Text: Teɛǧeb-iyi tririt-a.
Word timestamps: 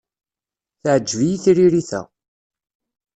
Teɛǧeb-iyi 0.81 1.37
tririt-a. 1.43 2.01